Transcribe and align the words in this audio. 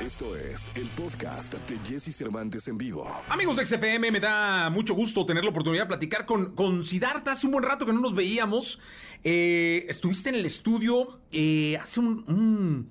Esto 0.00 0.34
es 0.34 0.70
el 0.76 0.88
podcast 0.88 1.52
de 1.52 1.78
Jesse 1.86 2.16
Cervantes 2.16 2.66
en 2.68 2.78
vivo. 2.78 3.06
Amigos 3.28 3.56
de 3.56 3.66
XFM, 3.66 4.10
me 4.10 4.18
da 4.18 4.70
mucho 4.70 4.94
gusto 4.94 5.26
tener 5.26 5.44
la 5.44 5.50
oportunidad 5.50 5.82
de 5.82 5.88
platicar 5.88 6.24
con, 6.24 6.54
con 6.54 6.84
Siddhartha. 6.84 7.32
Hace 7.32 7.46
un 7.46 7.52
buen 7.52 7.64
rato 7.64 7.84
que 7.84 7.92
no 7.92 8.00
nos 8.00 8.14
veíamos. 8.14 8.80
Eh, 9.24 9.84
estuviste 9.90 10.30
en 10.30 10.36
el 10.36 10.46
estudio 10.46 11.20
eh, 11.32 11.76
hace 11.76 12.00
un, 12.00 12.90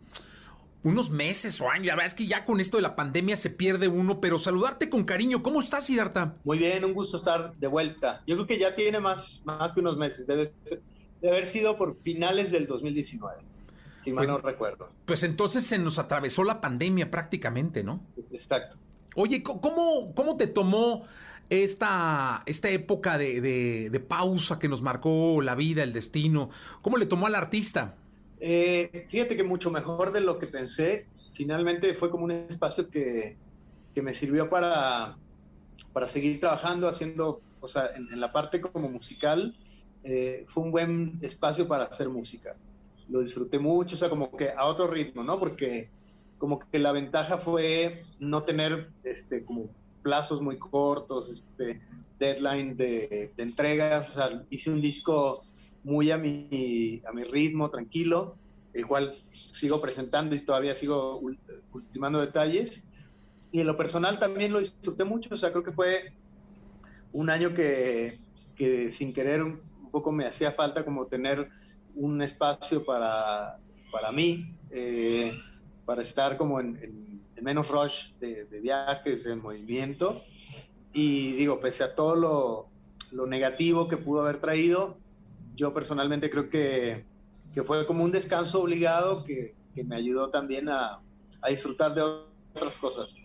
unos 0.84 1.10
meses 1.10 1.60
o 1.62 1.72
años. 1.72 1.88
La 1.88 1.94
verdad 1.94 2.06
es 2.06 2.14
que 2.14 2.28
ya 2.28 2.46
con 2.46 2.60
esto 2.60 2.78
de 2.78 2.84
la 2.84 2.96
pandemia 2.96 3.36
se 3.38 3.50
pierde 3.50 3.88
uno, 3.88 4.22
pero 4.22 4.38
saludarte 4.38 4.88
con 4.88 5.04
cariño. 5.04 5.42
¿Cómo 5.42 5.62
estás, 5.62 5.88
Siddhartha? 5.88 6.36
Muy 6.44 6.60
bien, 6.60 6.86
un 6.86 6.94
gusto 6.94 7.18
estar 7.18 7.56
de 7.56 7.68
vuelta. 7.68 8.22
Yo 8.28 8.36
creo 8.36 8.46
que 8.46 8.60
ya 8.60 8.76
tiene 8.76 9.00
más, 9.00 9.42
más 9.46 9.74
que 9.74 9.80
unos 9.80 9.98
meses. 9.98 10.28
Debe, 10.28 10.54
debe 11.22 11.36
haber 11.36 11.48
sido 11.48 11.76
por 11.76 12.00
finales 12.04 12.52
del 12.52 12.68
2019 12.68 13.49
si 14.02 14.12
mal 14.12 14.26
pues, 14.26 14.30
no 14.30 14.38
recuerdo. 14.40 14.90
Pues 15.06 15.24
entonces 15.24 15.66
se 15.66 15.78
nos 15.78 16.00
atravesó 16.00 16.44
la 16.44 16.62
pandemia 16.62 17.12
prácticamente, 17.12 17.84
¿no? 17.84 18.02
Exacto. 18.32 18.78
Oye, 19.16 19.44
¿cómo, 19.44 20.14
cómo 20.14 20.38
te 20.38 20.48
tomó 20.48 21.04
esta, 21.50 22.44
esta 22.46 22.70
época 22.70 23.18
de, 23.18 24.06
pausa 24.08 24.60
que 24.60 24.68
nos 24.68 24.82
marcó 24.82 25.42
la 25.42 25.56
vida, 25.56 25.84
el 25.84 25.94
destino? 25.94 26.50
¿Cómo 26.82 26.98
le 26.98 27.06
tomó 27.06 27.28
al 27.28 27.36
artista? 27.36 27.96
Eh, 28.40 29.08
fíjate 29.10 29.36
que 29.36 29.44
mucho 29.44 29.72
mejor 29.72 30.12
de 30.12 30.22
lo 30.22 30.38
que 30.38 30.48
pensé. 30.48 31.08
Finalmente 31.34 31.94
fue 31.96 32.10
como 32.10 32.26
un 32.26 32.32
espacio 32.32 32.90
que, 32.90 33.38
me 33.96 34.16
sirvió 34.16 34.50
para, 34.50 35.18
para 35.92 36.08
seguir 36.08 36.40
trabajando, 36.40 36.88
haciendo, 36.88 37.42
o 37.60 37.68
sea, 37.68 37.90
en, 37.94 38.18
la 38.18 38.32
parte 38.32 38.62
como 38.62 38.88
musical, 38.88 39.58
eh, 40.06 40.46
fue 40.48 40.64
un 40.64 40.72
buen 40.72 41.20
espacio 41.22 41.68
para 41.68 41.84
hacer 41.84 42.08
música 42.08 42.56
lo 43.10 43.22
disfruté 43.22 43.60
mucho, 43.60 43.96
o 43.96 44.00
sea, 44.00 44.10
como 44.10 44.32
que 44.36 44.52
a 44.52 44.66
otro 44.66 44.88
ritmo, 44.88 45.24
¿no? 45.24 45.40
Porque 45.40 45.90
como 46.38 46.60
que 46.60 46.80
la 46.80 46.92
ventaja 46.92 47.38
fue 47.38 48.00
no 48.20 48.44
tener, 48.44 48.90
este, 49.04 49.44
como 49.44 49.70
plazos 50.02 50.42
muy 50.42 50.58
cortos, 50.58 51.30
este, 51.30 51.82
deadline 52.20 52.78
de, 52.78 53.32
entregas, 53.38 54.10
o 54.10 54.14
sea, 54.14 54.44
hice 54.50 54.70
un 54.70 54.82
disco 54.82 55.44
muy 55.84 56.12
a 56.12 56.18
mi, 56.18 57.02
a 57.08 57.12
mi 57.12 57.24
ritmo, 57.24 57.70
tranquilo, 57.70 58.36
el 58.74 58.86
cual 58.86 59.16
sigo 59.32 59.82
presentando 59.82 60.36
y 60.36 60.42
todavía 60.42 60.76
sigo 60.76 61.20
ultimando 61.74 62.22
detalles. 62.22 62.84
Y 63.52 63.62
en 63.62 63.68
lo 63.68 63.78
personal 63.78 64.20
también 64.20 64.54
lo 64.54 64.60
disfruté 64.60 65.04
mucho, 65.04 65.34
o 65.34 65.38
sea, 65.38 65.52
creo 65.52 65.64
que 65.64 65.72
fue 65.72 66.14
un 67.12 67.30
año 67.30 67.56
que, 67.56 68.20
que 68.56 68.92
sin 68.92 69.14
querer 69.14 69.42
un 69.44 69.60
poco 69.92 70.12
me 70.12 70.26
hacía 70.26 70.52
falta 70.52 70.86
como 70.86 71.08
tener 71.08 71.50
un 71.96 72.22
espacio 72.22 72.84
para, 72.86 73.58
para 73.92 74.12
mí, 74.12 74.56
eh, 74.72 75.32
para 75.86 76.02
estar 76.04 76.38
como 76.38 76.60
en, 76.60 77.24
menos 77.42 77.70
rush 77.70 78.12
de, 78.20 78.46
viajes, 78.62 79.24
de 79.24 79.36
movimiento. 79.36 80.24
Y 80.94 81.34
digo, 81.34 81.60
pese 81.60 81.84
a 81.84 81.96
todo 81.96 82.16
lo, 82.16 82.70
lo, 83.12 83.28
negativo 83.28 83.88
que 83.88 83.98
pudo 83.98 84.22
haber 84.22 84.40
traído, 84.42 84.98
yo 85.56 85.74
personalmente 85.74 86.30
creo 86.30 86.50
que, 86.50 87.06
que 87.54 87.64
fue 87.64 87.86
como 87.86 88.04
un 88.04 88.12
descanso 88.12 88.62
obligado 88.62 89.24
que, 89.24 89.56
que 89.76 89.84
me 89.84 89.96
ayudó 89.96 90.30
también 90.30 90.70
a, 90.70 91.00
a, 91.42 91.50
disfrutar 91.50 91.94
de 91.94 92.02
otras 92.02 92.76
cosas. 92.78 93.16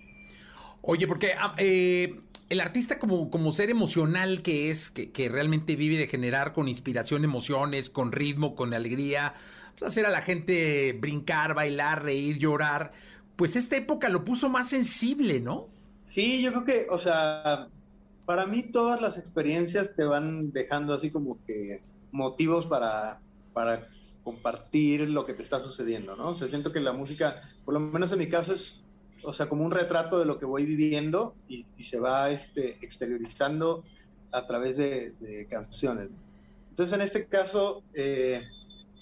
Oye, 0.83 1.07
porque 1.07 1.33
ah, 1.39 1.55
eh, 1.59 2.21
el 2.55 2.61
artista 2.61 2.99
como, 2.99 3.31
como 3.31 3.53
ser 3.53 3.69
emocional 3.69 4.43
que 4.43 4.71
es, 4.71 4.91
que, 4.91 5.29
realmente 5.29 5.77
vive 5.77 5.97
de 5.97 6.07
generar 6.07 6.53
con 6.53 6.69
inspiración 6.69 7.25
emociones, 7.25 7.91
con 7.91 8.13
ritmo, 8.13 8.55
con 8.55 8.73
alegría, 8.73 9.35
pues, 9.79 9.91
hacer 9.91 10.07
a 10.07 10.11
la 10.11 10.23
gente 10.23 10.97
brincar, 10.99 11.55
bailar, 11.55 12.03
reír, 12.03 12.39
llorar, 12.39 12.93
pues 13.37 13.57
esta 13.57 13.77
época 13.77 14.09
lo 14.09 14.25
puso 14.25 14.49
más 14.49 14.69
sensible, 14.69 15.41
¿no? 15.41 15.67
Sí, 16.05 16.43
yo 16.43 16.53
creo 16.53 16.65
que, 16.65 16.87
o 16.91 16.99
sea, 16.99 17.69
para 18.25 18.47
mí 18.47 18.71
todas 18.71 19.01
las 19.01 19.19
experiencias 19.19 19.95
te 19.97 20.05
van 20.05 20.53
dejando 20.53 20.95
así 20.95 21.11
como 21.11 21.39
que 21.47 21.83
motivos 22.13 22.67
para, 22.67 23.21
para 23.53 23.87
compartir 24.23 25.11
lo 25.11 25.27
que 25.27 25.35
te 25.35 25.43
está 25.43 25.59
sucediendo, 25.59 26.15
¿no? 26.17 26.29
O 26.29 26.35
sea, 26.35 26.49
siento 26.49 26.73
que 26.73 26.81
la 26.81 26.93
música, 26.93 27.43
por 27.65 27.75
lo 27.75 27.81
menos 27.81 28.13
en 28.13 28.21
mi 28.21 28.29
caso, 28.29 28.55
es 28.55 28.77
o 29.25 29.33
sea, 29.33 29.49
como 29.49 29.65
un 29.65 29.71
retrato 29.71 30.19
de 30.19 30.25
lo 30.25 30.39
que 30.39 30.47
voy 30.47 30.65
viviendo 30.65 31.35
y, 31.49 31.67
se 31.81 31.99
va 31.99 32.31
este, 32.31 32.79
exteriorizando 32.85 33.85
a 34.33 34.47
través 34.47 34.77
de, 34.77 35.47
canciones. 35.51 36.11
Entonces, 36.71 36.95
en 36.95 37.03
este 37.03 37.27
caso, 37.27 37.83
eh, 37.95 38.43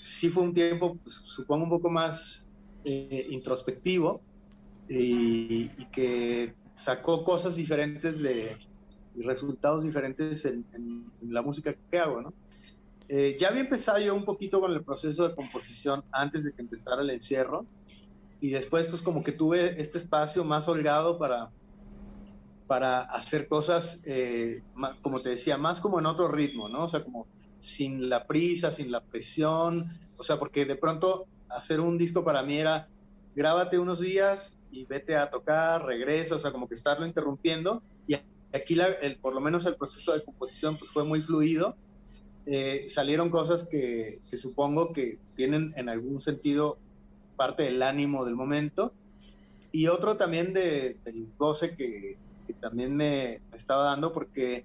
sí 0.00 0.28
fue 0.28 0.42
un 0.42 0.52
tiempo, 0.52 0.98
pues, 1.02 1.14
supongo, 1.24 1.64
un 1.64 1.70
poco 1.70 1.88
más 1.88 2.48
eh, 2.84 3.26
introspectivo 3.30 4.20
y, 4.88 5.68
que 5.92 6.54
sacó 6.74 7.24
cosas 7.24 7.56
diferentes 7.56 8.18
de 8.18 8.56
y 9.14 9.22
resultados 9.22 9.84
diferentes 9.84 10.44
en, 10.46 10.64
la 11.20 11.42
música 11.42 11.74
que 11.90 11.98
hago, 11.98 12.22
¿no? 12.22 12.32
Eh, 13.08 13.36
ya 13.38 13.48
había 13.48 13.60
empezado 13.60 13.98
yo 13.98 14.14
un 14.14 14.24
poquito 14.24 14.60
con 14.60 14.72
el 14.72 14.82
proceso 14.82 15.28
de 15.28 15.34
composición 15.34 16.02
antes 16.12 16.44
de 16.44 16.52
que 16.52 16.62
empezara 16.62 17.02
el 17.02 17.10
encierro, 17.10 17.66
y 18.42 18.50
después 18.50 18.88
pues 18.88 19.00
como 19.02 19.22
que 19.22 19.30
tuve 19.30 19.80
este 19.80 19.98
espacio 19.98 20.42
más 20.42 20.66
holgado 20.66 21.16
para, 21.16 21.50
para 22.66 23.02
hacer 23.02 23.46
cosas, 23.46 24.02
eh, 24.04 24.64
como 25.00 25.22
te 25.22 25.30
decía, 25.30 25.56
más 25.56 25.78
como 25.78 26.00
en 26.00 26.06
otro 26.06 26.26
ritmo, 26.26 26.68
¿no? 26.68 26.84
O 26.84 26.88
sea, 26.88 27.04
como 27.04 27.28
sin 27.60 28.08
la 28.08 28.26
prisa, 28.26 28.72
sin 28.72 28.90
la 28.90 29.00
presión, 29.00 29.84
o 30.18 30.24
sea, 30.24 30.40
porque 30.40 30.64
de 30.64 30.74
pronto 30.74 31.26
hacer 31.48 31.78
un 31.78 31.96
disco 31.96 32.24
para 32.24 32.42
mí 32.42 32.58
era 32.58 32.88
grábate 33.36 33.78
unos 33.78 34.00
días 34.00 34.58
y 34.72 34.86
vete 34.86 35.14
a 35.14 35.30
tocar, 35.30 35.84
regresa, 35.84 36.34
o 36.34 36.38
sea, 36.40 36.50
como 36.50 36.66
que 36.66 36.74
estarlo 36.74 37.06
interrumpiendo. 37.06 37.80
Y 38.08 38.16
aquí, 38.52 38.76
el, 39.02 39.18
por 39.20 39.34
lo 39.34 39.40
menos 39.40 39.66
el 39.66 39.76
proceso 39.76 40.14
de 40.14 40.24
composición 40.24 40.76
pues 40.78 40.90
fue 40.90 41.04
muy 41.04 41.22
fluido. 41.22 41.76
Eh, 42.46 42.86
salieron 42.88 43.30
cosas 43.30 43.68
que, 43.70 44.18
que, 44.28 44.36
supongo 44.36 44.92
que 44.92 45.20
tienen 45.36 45.72
en 45.76 45.88
algún 45.88 46.18
sentido 46.18 46.78
parte 47.42 47.64
del 47.64 47.82
ánimo 47.82 48.24
del 48.24 48.36
momento. 48.36 48.94
Y 49.72 49.88
otro 49.88 50.16
también 50.16 50.52
de, 50.52 50.94
del 51.04 51.26
goce 51.36 51.76
que, 51.76 52.16
también 52.60 52.94
me, 52.94 53.40
estaba 53.52 53.82
dando, 53.82 54.12
porque 54.12 54.64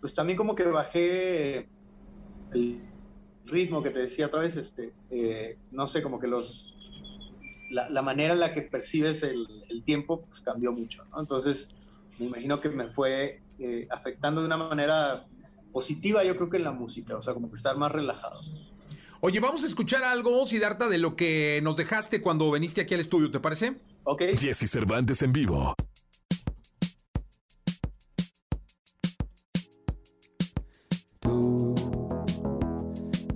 pues 0.00 0.14
también 0.14 0.38
como 0.38 0.54
que 0.54 0.64
bajé 0.64 1.68
el 2.52 2.80
ritmo 3.44 3.82
que 3.82 3.90
te 3.90 3.98
decía 3.98 4.28
otra 4.28 4.40
vez, 4.40 4.56
este, 4.56 4.94
eh, 5.10 5.58
no 5.70 5.86
sé, 5.86 6.02
como 6.02 6.18
que 6.18 6.26
los, 6.26 6.74
la, 7.70 8.00
manera 8.00 8.32
en 8.32 8.40
la 8.40 8.54
que 8.54 8.62
percibes 8.62 9.22
el, 9.22 9.46
tiempo 9.84 10.22
pues 10.22 10.40
cambió 10.40 10.72
mucho, 10.72 11.04
Entonces, 11.18 11.68
me 12.18 12.26
imagino 12.26 12.58
que 12.62 12.70
me 12.70 12.88
fue 12.88 13.42
eh, 13.58 13.86
afectando 13.90 14.40
de 14.40 14.46
una 14.46 14.56
manera 14.56 15.26
positiva, 15.74 16.24
yo 16.24 16.36
creo 16.36 16.48
que 16.48 16.56
en 16.56 16.64
la 16.64 16.72
música, 16.72 17.18
o 17.18 17.20
sea, 17.20 17.34
como 17.34 17.50
que 17.50 17.56
estar 17.56 17.76
más 17.76 17.92
relajado. 17.92 18.40
Oye, 19.26 19.40
vamos 19.40 19.64
a 19.64 19.66
escuchar 19.66 20.04
algo, 20.04 20.46
Sidarta, 20.46 20.86
de 20.86 20.98
lo 20.98 21.16
que 21.16 21.58
nos 21.62 21.76
dejaste 21.76 22.20
cuando 22.20 22.52
viniste 22.52 22.82
aquí 22.82 22.92
al 22.92 23.00
estudio, 23.00 23.30
¿te 23.30 23.40
parece? 23.40 23.74
Ok. 24.02 24.20
Jesse 24.38 24.70
Cervantes 24.70 25.22
en 25.22 25.32
vivo. 25.32 25.74
Tú 31.20 31.74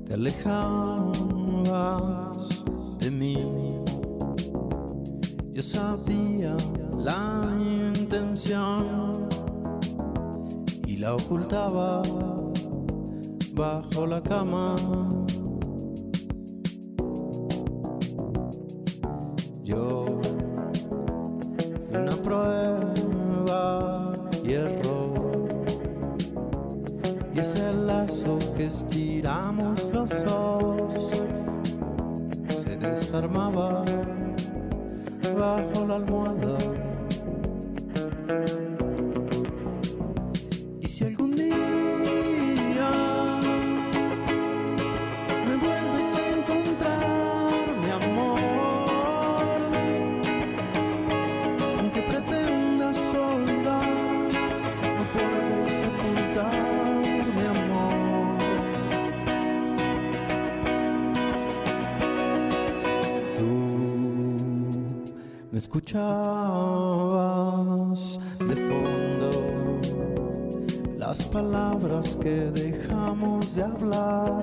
te 0.07 0.13
alejabas 0.13 1.57
de 2.99 3.11
mí. 3.11 3.49
Yo 5.55 5.63
sabía 5.63 6.55
la 6.99 7.51
intención 7.95 9.27
y 10.87 10.99
la 10.99 11.15
ocultaba 11.15 12.03
bajo 13.55 14.07
la 14.07 14.23
cama. 14.23 14.77
Una 21.91 22.17
prueba 22.17 24.13
y 24.45 24.53
error. 24.53 25.49
Y 27.35 27.39
ese 27.39 27.73
lazo 27.73 28.39
que 28.57 28.67
estiramos 28.67 29.91
los 29.93 30.11
dos 30.25 31.11
se 32.49 32.77
desarmaba 32.77 33.85
bajo 35.39 35.87
la 35.87 35.97
almohada. 35.97 36.59
Escuchabas 65.89 67.41
de 68.41 68.57
fondo 68.57 69.31
las 70.99 71.25
palabras 71.29 72.19
que 72.21 72.51
dejamos 72.51 73.55
de 73.55 73.63
hablar 73.63 74.43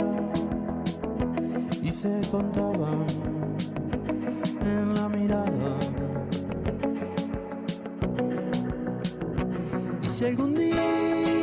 y 1.84 1.92
se 1.92 2.20
contaban 2.32 3.06
en 4.62 4.96
la 4.96 5.08
mirada. 5.08 5.78
Y 10.02 10.10
si 10.10 10.26
algún 10.26 10.56
día 10.56 11.35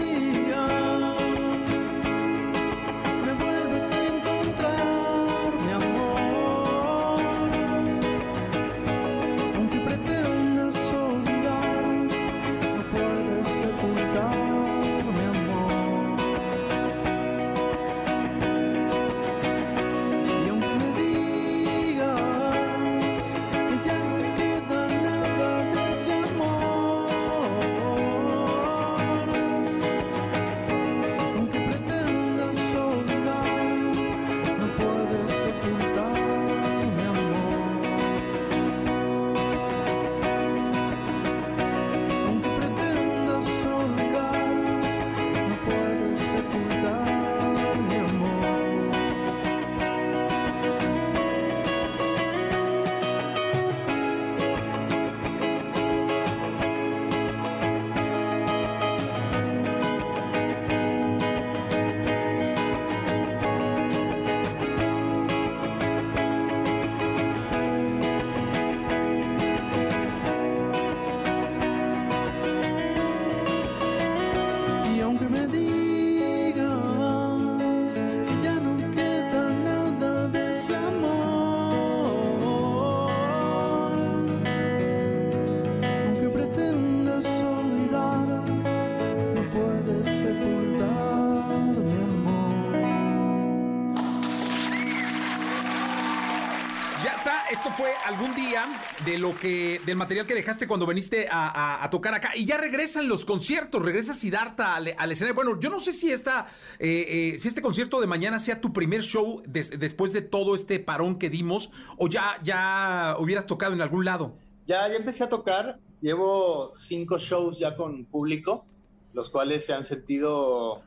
Ya 97.03 97.15
está, 97.15 97.47
esto 97.51 97.71
fue 97.73 97.91
algún 98.05 98.35
día 98.35 98.81
de 99.05 99.19
lo 99.19 99.37
que, 99.37 99.81
del 99.85 99.97
material 99.97 100.25
que 100.27 100.35
dejaste 100.35 100.69
cuando 100.69 100.87
viniste 100.87 101.27
a, 101.31 101.89
tocar 101.91 102.15
acá. 102.15 102.31
Y 102.37 102.45
ya 102.45 102.59
regresan 102.59 103.09
los 103.09 103.25
conciertos, 103.25 103.83
regresa 103.83 104.15
Siddhartha 104.15 104.77
al, 104.77 104.95
al 104.97 105.11
escenario. 105.11 105.35
Bueno, 105.35 105.59
yo 105.59 105.69
no 105.69 105.81
sé 105.81 105.93
si 105.93 106.13
esta, 106.13 106.47
eh, 106.79 107.33
eh, 107.35 107.39
si 107.41 107.49
este 107.49 107.61
concierto 107.61 108.01
de 108.01 108.07
mañana 108.07 108.39
sea 108.39 108.61
tu 108.61 108.73
primer 108.73 109.03
show 109.03 109.43
des- 109.47 109.79
después 109.81 110.13
de 110.13 110.23
todo 110.23 110.55
este 110.55 110.79
parón 110.79 111.19
que 111.19 111.29
dimos, 111.29 111.71
o 111.99 112.07
ya, 112.09 112.35
ya 112.45 113.17
hubieras 113.19 113.47
tocado 113.47 113.73
en 113.73 113.81
algún 113.81 114.05
lado. 114.05 114.37
Ya, 114.67 114.87
ya 114.89 114.95
empecé 114.95 115.25
a 115.25 115.29
tocar, 115.29 115.81
llevo 116.01 116.73
cinco 116.77 117.19
shows 117.19 117.59
ya 117.59 117.75
con 117.77 118.05
público, 118.05 118.65
los 119.13 119.29
cuales 119.29 119.67
se 119.67 119.75
han 119.75 119.85
sentido, 119.85 120.83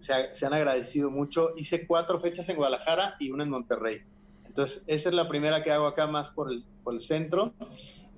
se, 0.00 0.14
ha- 0.14 0.34
se 0.34 0.46
han 0.46 0.54
agradecido 0.54 1.10
mucho. 1.10 1.50
Hice 1.56 1.86
cuatro 1.86 2.20
fechas 2.20 2.48
en 2.48 2.56
Guadalajara 2.56 3.16
y 3.18 3.30
una 3.30 3.44
en 3.44 3.50
Monterrey. 3.50 4.02
Entonces, 4.52 4.84
esa 4.86 5.08
es 5.08 5.14
la 5.14 5.28
primera 5.28 5.64
que 5.64 5.72
hago 5.72 5.86
acá 5.86 6.06
más 6.06 6.28
por 6.28 6.52
el, 6.52 7.00
centro. 7.00 7.54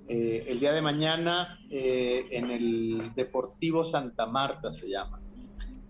Eh, 0.08 0.46
el 0.48 0.58
día 0.58 0.72
de 0.72 0.82
mañana 0.82 1.60
eh, 1.70 2.26
en 2.32 2.50
el 2.50 3.12
Deportivo 3.14 3.84
Santa 3.84 4.26
Marta 4.26 4.72
se 4.72 4.88
llama. 4.88 5.20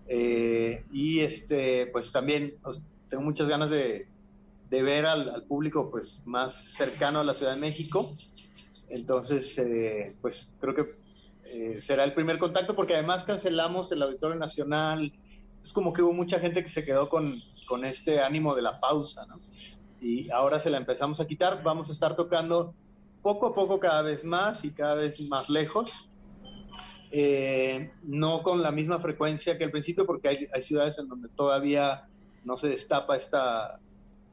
Eh, 0.07 0.85
y 0.91 1.21
este, 1.21 1.87
pues 1.87 2.11
también 2.11 2.53
pues, 2.61 2.79
tengo 3.09 3.23
muchas 3.23 3.47
ganas 3.47 3.71
de, 3.71 4.07
ver 4.69 5.07
al, 5.07 5.31
al 5.31 5.41
público 5.45 5.89
pues 5.89 6.21
más 6.25 6.53
cercano 6.53 7.21
a 7.21 7.23
la 7.23 7.33
Ciudad 7.33 7.55
de 7.55 7.61
México. 7.61 8.11
Entonces, 8.87 9.59
pues 10.21 10.51
creo 10.61 10.75
que 10.75 11.81
será 11.81 12.03
el 12.03 12.13
primer 12.13 12.37
contacto 12.37 12.75
porque 12.75 12.93
además 12.93 13.23
cancelamos 13.23 13.91
el 13.91 14.03
Auditorio 14.03 14.37
Nacional. 14.37 15.11
Es 15.63 15.73
como 15.73 15.91
que 15.91 16.03
hubo 16.03 16.13
mucha 16.13 16.39
gente 16.39 16.61
que 16.61 16.69
se 16.69 16.85
quedó 16.85 17.09
con, 17.09 17.33
con 17.67 17.83
este 17.83 18.21
ánimo 18.21 18.53
de 18.53 18.61
la 18.61 18.79
pausa, 18.79 19.25
¿no? 19.25 19.37
Y 19.99 20.29
ahora 20.31 20.59
se 20.59 20.69
la 20.69 20.77
empezamos 20.77 21.19
a 21.19 21.27
quitar. 21.27 21.63
Vamos 21.63 21.89
a 21.89 21.93
estar 21.93 22.15
tocando 22.15 22.73
poco 23.21 23.47
a 23.47 23.55
poco 23.55 23.79
cada 23.79 24.01
vez 24.01 24.23
más 24.23 24.63
y 24.65 24.71
cada 24.71 24.95
vez 24.95 25.19
más 25.19 25.49
lejos. 25.49 26.09
Eh, 27.11 27.91
no 28.03 28.43
con 28.43 28.61
la 28.61 28.71
misma 28.71 28.99
frecuencia 28.99 29.57
que 29.57 29.63
al 29.63 29.71
principio 29.71 30.05
porque 30.05 30.27
hay, 30.27 30.47
hay 30.53 30.61
ciudades 30.61 30.99
en 30.99 31.07
donde 31.07 31.29
todavía 31.29 32.07
no 32.43 32.57
se 32.57 32.67
destapa 32.67 33.15
esta, 33.15 33.79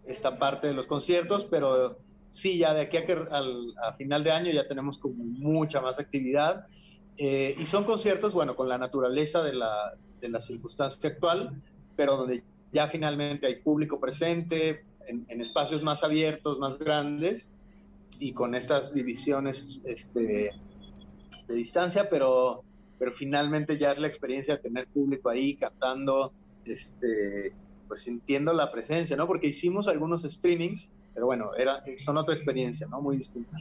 esta 0.05 0.39
parte 0.39 0.67
de 0.67 0.75
los 0.75 0.87
conciertos, 0.87 1.45
pero 1.45 1.99
sí, 2.31 2.59
ya 2.59 2.75
de 2.75 2.83
aquí 2.83 2.97
a, 2.97 3.07
que, 3.07 3.13
al, 3.13 3.75
a 3.83 3.93
final 3.93 4.25
de 4.25 4.33
año 4.33 4.53
ya 4.53 4.67
tenemos 4.67 4.99
como 4.99 5.23
mucha 5.25 5.81
más 5.81 5.99
actividad. 5.99 6.67
Eh, 7.19 7.55
y 7.59 7.67
son 7.67 7.85
conciertos, 7.85 8.33
bueno, 8.33 8.57
con 8.57 8.69
la 8.69 8.79
naturaleza 8.79 9.43
de 9.43 9.53
la, 9.53 9.95
de 10.21 10.29
la 10.29 10.41
circunstancia 10.41 11.11
actual, 11.11 11.63
pero 11.95 12.17
donde 12.17 12.43
ya 12.73 12.89
finalmente 12.89 13.47
hay 13.47 13.57
público 13.57 14.01
presente, 14.01 14.85
en, 15.07 15.25
en 15.29 15.41
espacios 15.41 15.83
más 15.83 16.03
abiertos, 16.05 16.59
más 16.59 16.79
grandes, 16.79 17.49
y 18.19 18.33
con 18.33 18.55
estas 18.55 18.95
divisiones 18.95 19.81
este, 19.85 20.53
de 21.49 21.55
distancia, 21.55 22.09
pero, 22.09 22.63
pero 22.99 23.13
finalmente 23.13 23.77
ya 23.79 23.93
es 23.93 23.99
la 23.99 24.07
experiencia 24.07 24.57
de 24.57 24.63
tener 24.63 24.87
público 24.89 25.29
ahí 25.29 25.57
cantando, 25.57 26.33
este, 26.65 27.53
pues 27.89 28.03
sintiendo 28.03 28.53
la 28.53 28.71
presencia, 28.71 29.17
¿no? 29.17 29.27
Porque 29.27 29.49
hicimos 29.49 29.89
algunos 29.89 30.23
streamings, 30.23 30.89
pero 31.15 31.27
bueno, 31.27 31.55
era, 31.57 31.83
son 31.99 32.17
otra 32.17 32.35
experiencia, 32.35 32.87
¿no? 32.89 33.01
Muy 33.01 33.17
distinta. 33.17 33.57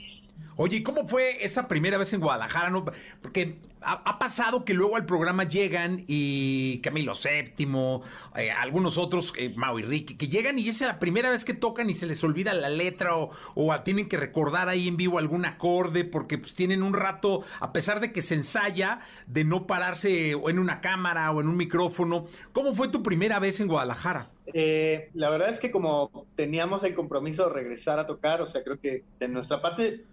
Oye, 0.58 0.78
¿y 0.78 0.84
¿cómo 0.84 1.08
fue 1.08 1.44
esa 1.44 1.68
primera 1.68 1.98
vez 1.98 2.14
en 2.14 2.20
Guadalajara? 2.20 2.70
no? 2.70 2.86
Porque 3.22 3.58
ha, 3.82 4.20
pasado 4.20 4.66
que 4.66 4.74
luego 4.74 4.96
al 4.96 5.06
programa 5.06 5.46
llegan 5.46 6.04
y 6.08 6.80
Camilo 6.84 7.14
VII, 7.14 8.02
eh, 8.36 8.52
algunos 8.52 8.98
otros, 8.98 9.34
eh, 9.38 9.54
Mau 9.56 9.80
y 9.80 9.84
Ricky, 9.84 10.16
que 10.16 10.28
llegan 10.28 10.60
y 10.60 10.68
esa 10.68 10.86
es 10.86 10.92
la 10.92 11.00
primera 11.00 11.30
vez 11.30 11.46
que 11.46 11.54
tocan 11.54 11.90
y 11.90 11.94
se 11.94 12.06
les 12.06 12.24
olvida 12.24 12.54
la 12.54 12.70
letra 12.70 13.16
o, 13.16 13.32
o 13.56 13.76
tienen 13.82 14.08
que 14.08 14.18
recordar 14.18 14.70
ahí 14.70 14.88
en 14.88 14.98
vivo 14.98 15.18
algún 15.18 15.46
acorde 15.46 16.04
porque 16.04 16.38
pues 16.38 16.54
tienen 16.54 16.84
un 16.84 16.94
rato, 16.94 17.44
a 17.60 17.72
pesar 17.74 18.00
de 18.02 18.12
que 18.12 18.22
se 18.22 18.36
ensaya, 18.36 19.00
de 19.28 19.44
no 19.46 19.66
pararse 19.66 20.32
en 20.32 20.60
una 20.60 20.82
cámara 20.82 21.32
o 21.32 21.42
en 21.42 21.48
un 21.48 21.58
micrófono. 21.58 22.26
¿Cómo 22.52 22.76
fue 22.76 22.90
tu 22.90 23.02
primera 23.02 23.40
vez 23.40 23.60
en 23.62 23.68
Guadalajara? 23.68 24.30
Eh, 24.48 25.10
la 25.14 25.30
verdad 25.30 25.50
es 25.50 25.60
que 25.60 25.72
como 25.72 26.26
teníamos 26.36 26.84
el 26.84 26.96
compromiso 26.96 27.48
de 27.48 27.54
regresar 27.54 28.00
a 28.00 28.08
tocar, 28.08 28.42
o 28.42 28.48
sea, 28.48 28.64
creo 28.64 28.80
que 28.80 29.04
de 29.20 29.28
nuestra 29.28 29.62
parte, 29.62 30.06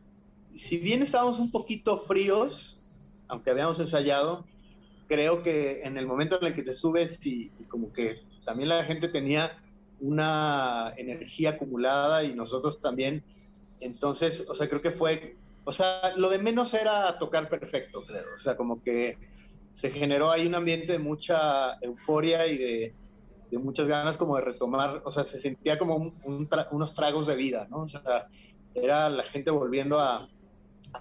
si 0.54 0.78
bien 0.78 1.02
estábamos 1.02 1.38
un 1.38 1.50
poquito 1.50 2.04
fríos, 2.06 2.78
aunque 3.28 3.50
habíamos 3.50 3.80
ensayado, 3.80 4.44
creo 5.08 5.42
que 5.42 5.82
en 5.82 5.97
el 5.97 6.06
momento 6.06 6.38
en 6.40 6.49
el 6.49 6.54
que 6.54 6.62
te 6.62 6.75
subes 6.75 7.25
y, 7.25 7.50
y 7.58 7.64
como 7.64 7.92
que 7.92 8.20
también 8.44 8.68
la 8.68 8.85
gente 8.85 9.08
tenía 9.08 9.58
una 10.00 10.92
energía 10.97 11.50
acumulada 11.50 12.23
y 12.25 12.35
nosotros 12.35 12.80
también, 12.80 13.25
entonces, 13.80 14.47
o 14.49 14.54
sea, 14.54 14.68
creo 14.68 14.82
que 14.82 14.92
fue, 14.92 15.37
o 15.64 15.73
sea, 15.73 16.14
lo 16.16 16.30
de 16.30 16.38
menos 16.38 16.75
era 16.75 17.18
tocar 17.18 17.49
perfecto, 17.49 18.02
creo, 18.06 18.25
o 18.37 18.38
sea, 18.38 18.56
como 18.56 18.82
que 18.82 19.18
se 19.73 19.90
generó 19.90 20.30
ahí 20.30 20.47
un 20.47 20.54
ambiente 20.54 20.92
de 20.92 20.99
mucha 20.99 21.78
euforia 21.80 22.47
y 22.47 22.58
de 22.58 22.94
de 23.50 23.59
muchas 23.59 23.87
ganas 23.87 24.17
como 24.17 24.37
de 24.37 24.43
retomar, 24.43 25.02
o 25.05 25.12
sea, 25.12 25.25
se 25.25 25.40
sentía 25.40 25.78
como 25.78 25.97
un, 25.97 26.12
un 26.25 26.49
tra 26.49 26.69
unos 26.71 26.95
tragos 26.95 27.26
de 27.26 27.37
vida, 27.37 27.67
¿no? 27.71 27.78
O 27.78 27.88
sea, 27.88 28.28
era 28.75 29.09
la 29.09 29.25
gente 29.25 29.50
volviendo 29.50 29.99
a, 30.00 30.28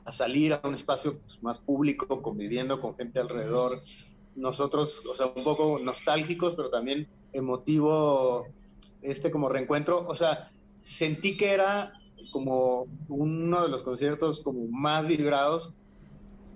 a 0.05 0.11
salir 0.11 0.53
a 0.53 0.61
un 0.63 0.73
espacio 0.73 1.19
pues, 1.19 1.41
más 1.41 1.57
público, 1.59 2.21
conviviendo 2.21 2.79
con 2.81 2.95
gente 2.95 3.19
alrededor. 3.19 3.81
Nosotros, 4.35 5.03
o 5.09 5.13
sea, 5.13 5.27
un 5.27 5.43
poco 5.43 5.79
nostálgicos, 5.79 6.55
pero 6.55 6.69
también 6.69 7.07
emotivo, 7.33 8.47
este 9.01 9.31
como 9.31 9.49
reencuentro. 9.49 10.05
O 10.07 10.15
sea, 10.15 10.51
sentí 10.83 11.37
que 11.37 11.51
era 11.51 11.93
como 12.31 12.85
uno 13.07 13.63
de 13.63 13.69
los 13.69 13.83
conciertos 13.83 14.41
como 14.41 14.67
más 14.67 15.07
vibrados, 15.07 15.75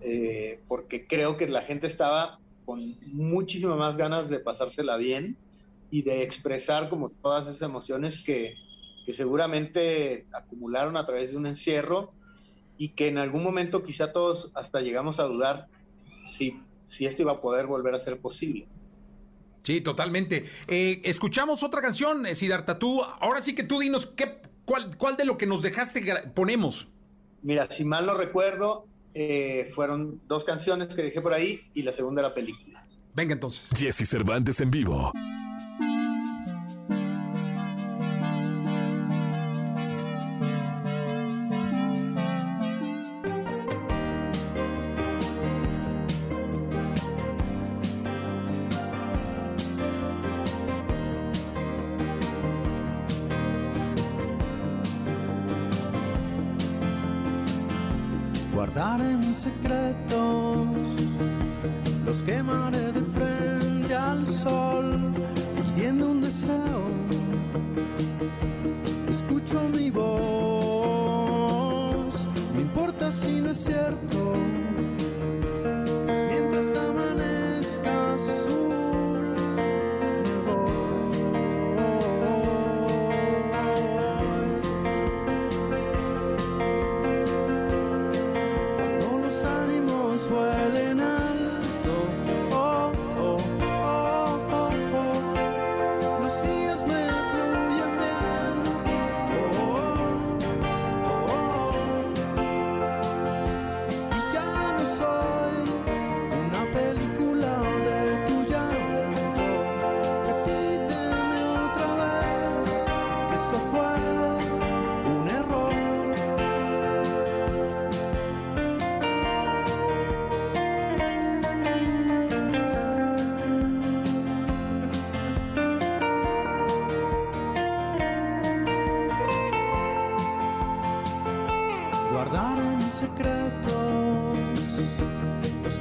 eh, 0.02 0.60
porque 0.68 1.08
creo 1.08 1.38
que 1.38 1.48
la 1.48 1.62
gente 1.62 1.88
estaba 1.88 2.40
con 2.66 2.96
muchísimas 3.14 3.78
más 3.78 3.98
ganas 3.98 4.30
de 4.30 4.40
pasársela 4.40 4.98
bien 4.98 5.38
y 5.92 6.02
de 6.02 6.24
expresar 6.24 6.90
como 6.90 7.10
todas 7.10 7.48
esas 7.48 7.62
emociones 7.62 8.18
que, 8.24 8.56
que 9.06 9.14
seguramente 9.14 10.26
acumularon 10.34 10.98
a 10.98 11.06
través 11.06 11.32
de 11.32 11.38
un 11.38 11.46
encierro 11.46 12.14
y 12.78 12.90
que 12.90 13.10
en 13.10 13.18
algún 13.18 13.44
momento 13.44 13.84
quizá 13.84 14.12
todos 14.12 14.52
hasta 14.56 14.82
llegamos 14.82 15.20
a 15.20 15.24
dudar 15.24 15.68
si, 16.26 16.60
si 16.88 17.06
esto 17.06 17.22
iba 17.22 17.34
a 17.34 17.42
poder 17.42 17.68
volver 17.68 17.94
a 17.94 18.00
ser 18.00 18.20
posible. 18.20 18.68
Sí, 19.64 19.82
totalmente. 19.82 20.46
Eh, 20.68 21.02
escuchamos 21.04 21.62
otra 21.62 21.82
canción, 21.82 22.26
eh, 22.26 22.34
Siddhartha. 22.34 22.80
Tú, 22.80 23.04
ahora 23.20 23.42
sí 23.42 23.54
que 23.54 23.64
tú 23.64 23.80
dinos 23.80 24.08
qué, 24.08 24.42
cuál, 24.66 24.98
cuál 24.98 25.18
de 25.18 25.26
lo 25.26 25.38
que 25.38 25.46
nos 25.46 25.62
dejaste 25.62 26.02
ponemos. 26.34 26.88
Mira, 27.44 27.70
si 27.70 27.86
mal 27.86 28.06
no 28.06 28.16
recuerdo, 28.16 28.88
eh, 29.14 29.72
fueron 29.76 30.22
dos 30.28 30.44
canciones 30.44 30.96
que 30.96 31.04
dejé 31.04 31.22
por 31.22 31.34
ahí 31.34 31.60
y 31.74 31.84
la 31.84 31.94
segunda 31.94 32.22
era 32.22 32.34
película. 32.34 32.88
Venga 33.14 33.34
entonces. 33.34 33.78
Jesse 33.78 34.08
Cervantes 34.08 34.60
en 34.62 34.72
vivo. 34.72 35.12
Guardaré 58.82 59.16
mis 59.16 59.38
secretos, 59.38 60.68
los 62.04 62.24
quemaré 62.24 62.92
de 62.92 63.02
frente 63.02 63.94
al 63.94 64.26
sol, 64.26 65.12
pidiendo 65.56 66.10
un 66.10 66.22
deseo. 66.24 66.82
Escucho 69.08 69.70
mi 69.70 69.92
voz, 69.92 70.58
no 72.56 72.60
importa 72.60 73.12
si 73.12 73.40
no 73.40 73.52
es 73.52 73.66
cierto, 73.66 74.21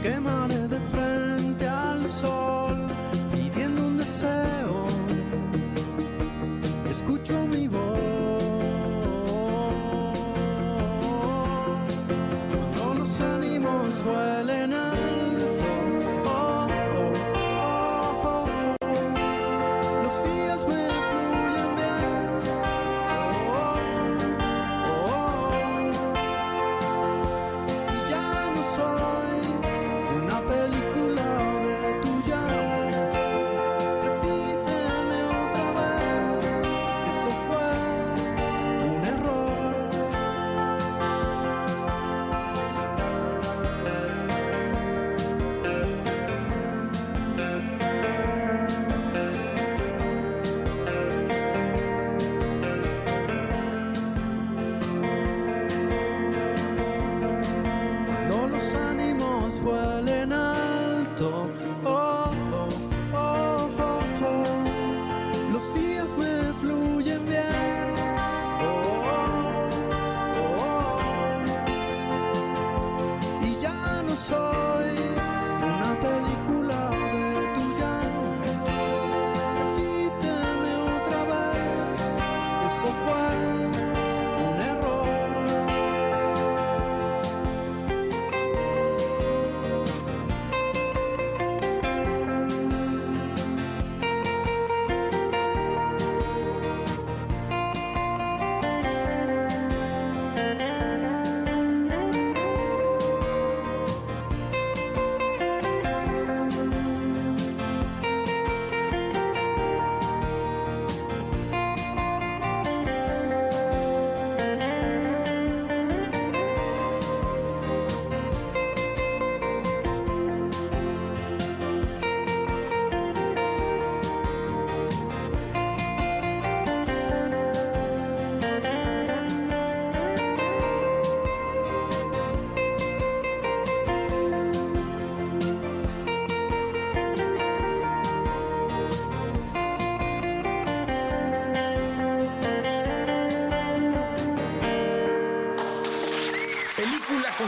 los 0.00 0.08
quemaré 0.08 0.54
de 0.54 0.59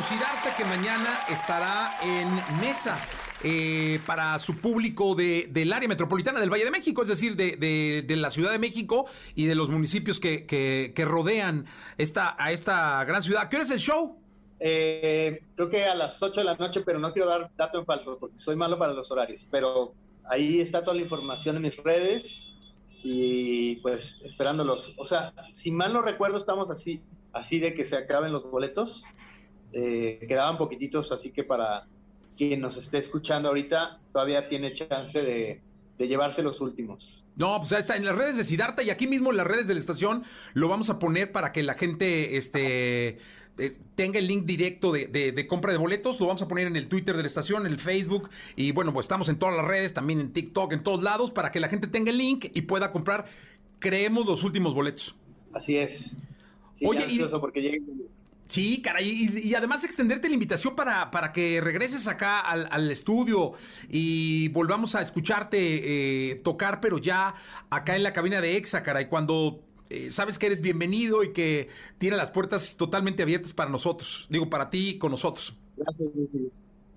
Siddhartha 0.02 0.56
que 0.56 0.64
mañana 0.64 1.20
estará 1.28 1.96
en 2.02 2.34
Mesa. 2.60 2.98
eh, 3.44 3.98
para 4.06 4.38
su 4.38 4.58
público 4.58 5.16
de, 5.16 5.48
del 5.50 5.72
área 5.72 5.88
metropolitana 5.88 6.38
del 6.38 6.48
Valle 6.48 6.64
de 6.64 6.70
México, 6.70 7.02
es 7.02 7.08
decir, 7.08 7.34
de, 7.34 7.56
de- 8.06 8.16
la 8.16 8.30
Ciudad 8.30 8.52
de 8.52 8.60
México 8.60 9.06
y 9.34 9.46
de 9.46 9.56
los 9.56 9.68
municipios 9.68 10.20
que, 10.20 10.46
que- 10.46 10.92
que 10.94 11.04
rodean 11.04 11.66
esta, 11.98 12.36
a 12.38 12.52
esta 12.52 13.04
gran 13.04 13.20
ciudad. 13.20 13.48
¿Qué 13.48 13.56
hora 13.56 13.64
es 13.64 13.72
el 13.72 13.80
show? 13.80 14.16
Eh, 14.60 15.42
creo 15.56 15.68
que 15.70 15.84
a 15.86 15.94
las 15.96 16.22
8 16.22 16.38
de 16.38 16.44
la 16.44 16.54
noche, 16.54 16.82
pero 16.86 17.00
no 17.00 17.12
quiero 17.12 17.28
dar 17.28 17.50
dato 17.56 17.80
en 17.80 17.84
falso 17.84 18.16
porque 18.20 18.38
soy 18.38 18.54
malo 18.54 18.78
para 18.78 18.92
los 18.92 19.10
horarios. 19.10 19.44
Pero 19.50 19.92
ahí 20.30 20.60
está 20.60 20.84
toda 20.84 20.94
la 20.94 21.02
información 21.02 21.56
en 21.56 21.62
mis 21.62 21.76
redes 21.78 22.46
y 23.02 23.76
pues 23.82 24.20
esperándolos. 24.24 24.94
O 24.98 25.04
sea, 25.04 25.32
si 25.52 25.72
mal 25.72 25.92
no 25.92 26.00
recuerdo, 26.02 26.38
estamos 26.38 26.70
así, 26.70 27.02
así 27.32 27.58
de 27.58 27.74
que 27.74 27.84
se 27.84 27.96
acaben 27.96 28.30
los 28.32 28.48
boletos. 28.48 29.02
Eh, 29.72 30.24
quedaban 30.28 30.58
poquititos, 30.58 31.12
así 31.12 31.30
que 31.30 31.44
para 31.44 31.86
quien 32.36 32.60
nos 32.60 32.76
esté 32.76 32.98
escuchando 32.98 33.48
ahorita, 33.48 34.00
todavía 34.12 34.48
tiene 34.48 34.72
chance 34.72 35.22
de, 35.22 35.60
de 35.98 36.08
llevarse 36.08 36.42
los 36.42 36.60
últimos. 36.60 37.24
No, 37.36 37.58
pues 37.58 37.72
ahí 37.72 37.78
está 37.80 37.96
en 37.96 38.04
las 38.04 38.14
redes 38.14 38.36
de 38.36 38.44
Sidarta 38.44 38.82
y 38.82 38.90
aquí 38.90 39.06
mismo 39.06 39.30
en 39.30 39.38
las 39.38 39.46
redes 39.46 39.66
de 39.66 39.74
la 39.74 39.80
estación 39.80 40.24
lo 40.52 40.68
vamos 40.68 40.90
a 40.90 40.98
poner 40.98 41.32
para 41.32 41.52
que 41.52 41.62
la 41.62 41.74
gente 41.74 42.36
este, 42.36 43.18
eh, 43.58 43.78
tenga 43.94 44.18
el 44.18 44.26
link 44.26 44.44
directo 44.44 44.92
de, 44.92 45.06
de- 45.06 45.32
de 45.32 45.46
compra 45.46 45.72
de 45.72 45.78
boletos. 45.78 46.20
Lo 46.20 46.26
vamos 46.26 46.42
a 46.42 46.48
poner 46.48 46.66
en 46.66 46.76
el 46.76 46.88
Twitter 46.88 47.16
de 47.16 47.22
la 47.22 47.28
estación, 47.28 47.64
en 47.64 47.72
el 47.72 47.78
Facebook 47.78 48.28
y 48.54 48.72
bueno, 48.72 48.92
pues 48.92 49.04
estamos 49.04 49.30
en 49.30 49.38
todas 49.38 49.56
las 49.56 49.64
redes, 49.66 49.94
también 49.94 50.20
en 50.20 50.32
TikTok, 50.34 50.72
en 50.74 50.82
todos 50.82 51.02
lados, 51.02 51.30
para 51.30 51.50
que 51.52 51.60
la 51.60 51.68
gente 51.68 51.86
tenga 51.86 52.10
el 52.10 52.18
link 52.18 52.50
y 52.52 52.62
pueda 52.62 52.92
comprar, 52.92 53.24
creemos, 53.78 54.26
los 54.26 54.44
últimos 54.44 54.74
boletos. 54.74 55.14
Así 55.54 55.76
es. 55.78 56.16
Sí, 56.74 56.84
Oye, 56.86 57.06
y- 57.08 57.20
porque 57.40 57.62
llegue 57.62 57.80
Sí, 58.52 58.82
caray, 58.82 59.30
y, 59.42 59.54
además 59.54 59.82
extenderte 59.82 60.28
la 60.28 60.34
invitación 60.34 60.76
para, 60.76 61.10
para 61.10 61.32
que 61.32 61.62
regreses 61.62 62.06
acá 62.06 62.38
al, 62.38 62.68
al 62.70 62.90
estudio 62.90 63.54
y 63.88 64.48
volvamos 64.48 64.94
a 64.94 65.00
escucharte 65.00 66.32
eh, 66.32 66.34
tocar, 66.44 66.82
pero 66.82 66.98
ya 66.98 67.34
acá 67.70 67.96
en 67.96 68.02
la 68.02 68.12
cabina 68.12 68.42
de 68.42 68.58
EXA, 68.58 68.82
caray, 68.82 69.06
cuando 69.06 69.62
eh, 69.88 70.10
sabes 70.10 70.38
que 70.38 70.48
eres 70.48 70.60
bienvenido 70.60 71.24
y 71.24 71.32
que 71.32 71.70
tiene 71.96 72.18
las 72.18 72.30
puertas 72.30 72.76
totalmente 72.76 73.22
abiertas 73.22 73.54
para 73.54 73.70
nosotros, 73.70 74.26
digo, 74.28 74.50
para 74.50 74.68
ti 74.68 74.90
y 74.90 74.98
con 74.98 75.12
nosotros. 75.12 75.56
Gracias, 75.78 76.10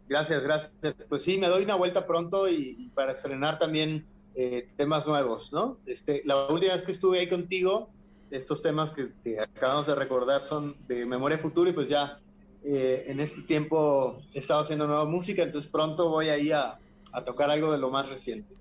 gracias, 0.09 0.43
gracias. 0.43 0.95
Pues 1.07 1.23
sí, 1.23 1.37
me 1.37 1.47
doy 1.47 1.63
una 1.63 1.75
vuelta 1.75 2.05
pronto 2.05 2.49
y, 2.49 2.75
y 2.77 2.89
para 2.89 3.13
estrenar 3.13 3.59
también 3.59 4.05
eh, 4.35 4.67
temas 4.75 5.07
nuevos, 5.07 5.53
¿no? 5.53 5.77
Este, 5.85 6.21
la 6.25 6.47
última 6.47 6.73
vez 6.73 6.83
que 6.83 6.91
estuve 6.91 7.19
ahí 7.19 7.29
contigo, 7.29 7.91
estos 8.35 8.61
temas 8.61 8.91
que, 8.91 9.09
que 9.23 9.39
acabamos 9.39 9.87
de 9.87 9.95
recordar 9.95 10.43
son 10.43 10.75
de 10.87 11.05
Memoria 11.05 11.37
Futuro 11.37 11.69
y 11.69 11.73
pues 11.73 11.87
ya 11.89 12.19
eh, 12.63 13.05
en 13.07 13.19
este 13.19 13.41
tiempo 13.43 14.21
he 14.33 14.39
estado 14.39 14.61
haciendo 14.61 14.87
nueva 14.87 15.05
música, 15.05 15.43
entonces 15.43 15.69
pronto 15.71 16.09
voy 16.09 16.29
ahí 16.29 16.51
a, 16.51 16.77
a 17.13 17.23
tocar 17.23 17.49
algo 17.51 17.71
de 17.71 17.77
lo 17.77 17.89
más 17.91 18.07
reciente. 18.09 18.53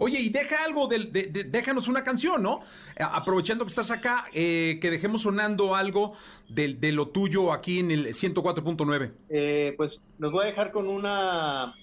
Oye, 0.00 0.20
y 0.20 0.28
deja 0.28 0.62
algo, 0.64 0.86
de, 0.86 1.00
de- 1.06 1.44
déjanos 1.44 1.88
una 1.88 2.04
canción, 2.04 2.40
¿no? 2.40 2.60
Aprovechando 3.00 3.64
que 3.64 3.70
estás 3.70 3.90
acá, 3.90 4.26
eh, 4.32 4.78
que 4.80 4.92
dejemos 4.92 5.22
sonando 5.22 5.74
algo 5.74 6.12
de, 6.48 6.76
lo 6.92 7.08
tuyo 7.08 7.52
aquí 7.52 7.80
en 7.80 7.90
el 7.90 8.06
104.9. 8.06 9.10
Eh, 9.28 9.74
pues 9.76 10.00
los 10.20 10.30
voy 10.30 10.44
a 10.44 10.46
dejar 10.46 10.70
con 10.70 10.86
una 10.86 11.74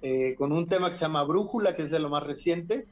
eh, 0.00 0.36
con 0.38 0.52
un 0.52 0.68
tema 0.68 0.90
que 0.90 0.94
se 0.94 1.00
llama 1.00 1.24
Brújula, 1.24 1.74
que 1.74 1.82
es 1.82 1.90
de 1.90 1.98
lo 1.98 2.08
más 2.08 2.22
reciente. 2.22 2.86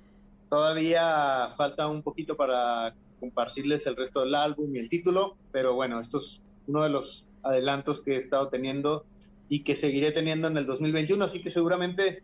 Todavía 0.50 1.50
falta 1.56 1.86
un 1.86 2.02
poquito 2.02 2.36
para 2.36 2.94
compartirles 3.20 3.86
el 3.86 3.96
resto 3.96 4.20
del 4.20 4.34
álbum 4.34 4.74
y 4.74 4.78
el 4.78 4.88
título, 4.88 5.36
pero 5.52 5.74
bueno, 5.74 6.00
esto 6.00 6.18
es 6.18 6.40
uno 6.66 6.82
de 6.82 6.90
los 6.90 7.26
adelantos 7.42 8.02
que 8.02 8.16
he 8.16 8.18
estado 8.18 8.48
teniendo 8.48 9.04
y 9.48 9.62
que 9.62 9.76
seguiré 9.76 10.12
teniendo 10.12 10.48
en 10.48 10.56
el 10.56 10.66
2021, 10.66 11.24
así 11.24 11.42
que 11.42 11.50
seguramente 11.50 12.22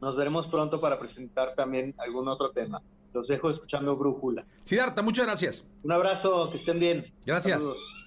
nos 0.00 0.16
veremos 0.16 0.46
pronto 0.46 0.80
para 0.80 0.98
presentar 0.98 1.54
también 1.54 1.94
algún 1.98 2.28
otro 2.28 2.50
tema. 2.50 2.82
Los 3.12 3.28
dejo 3.28 3.50
escuchando 3.50 3.96
Brújula. 3.96 4.44
Siddhartha, 4.62 5.02
muchas 5.02 5.26
gracias. 5.26 5.64
Un 5.82 5.92
abrazo, 5.92 6.50
que 6.50 6.58
estén 6.58 6.78
bien. 6.78 7.04
Gracias. 7.24 7.62
Saludos. 7.62 8.06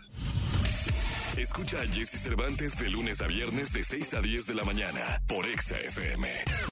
Escucha 1.37 1.81
a 1.81 1.87
Jesse 1.87 2.19
Cervantes 2.21 2.77
de 2.77 2.89
lunes 2.89 3.21
a 3.21 3.27
viernes 3.27 3.71
de 3.71 3.83
6 3.83 4.13
a 4.15 4.21
10 4.21 4.47
de 4.47 4.55
la 4.55 4.65
mañana 4.65 5.21
por 5.27 5.45
Exa 5.45 5.79
FM. 5.79 6.68